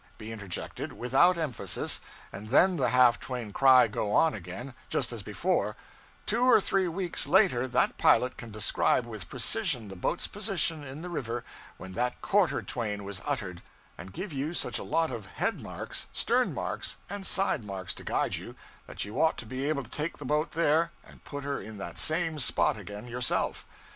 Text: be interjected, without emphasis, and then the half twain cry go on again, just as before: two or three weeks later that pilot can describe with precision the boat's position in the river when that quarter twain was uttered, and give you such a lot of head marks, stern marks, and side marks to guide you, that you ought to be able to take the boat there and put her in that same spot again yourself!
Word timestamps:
be 0.17 0.31
interjected, 0.31 0.93
without 0.93 1.37
emphasis, 1.37 2.01
and 2.33 2.47
then 2.49 2.75
the 2.75 2.89
half 2.89 3.19
twain 3.19 3.53
cry 3.53 3.85
go 3.87 4.11
on 4.11 4.33
again, 4.33 4.73
just 4.89 5.13
as 5.13 5.21
before: 5.21 5.75
two 6.25 6.39
or 6.43 6.59
three 6.59 6.87
weeks 6.87 7.27
later 7.27 7.67
that 7.67 7.99
pilot 7.99 8.35
can 8.35 8.49
describe 8.49 9.05
with 9.05 9.29
precision 9.29 9.89
the 9.89 9.95
boat's 9.95 10.25
position 10.25 10.83
in 10.83 11.03
the 11.03 11.07
river 11.09 11.43
when 11.77 11.91
that 11.93 12.19
quarter 12.19 12.63
twain 12.63 13.03
was 13.03 13.21
uttered, 13.27 13.61
and 13.95 14.11
give 14.11 14.33
you 14.33 14.55
such 14.55 14.79
a 14.79 14.83
lot 14.83 15.11
of 15.11 15.27
head 15.27 15.61
marks, 15.61 16.07
stern 16.13 16.51
marks, 16.51 16.97
and 17.07 17.23
side 17.23 17.63
marks 17.63 17.93
to 17.93 18.03
guide 18.03 18.33
you, 18.35 18.55
that 18.87 19.05
you 19.05 19.21
ought 19.21 19.37
to 19.37 19.45
be 19.45 19.69
able 19.69 19.83
to 19.83 19.89
take 19.91 20.17
the 20.17 20.25
boat 20.25 20.53
there 20.53 20.91
and 21.05 21.23
put 21.23 21.43
her 21.43 21.61
in 21.61 21.77
that 21.77 21.99
same 21.99 22.39
spot 22.39 22.75
again 22.75 23.05
yourself! 23.07 23.67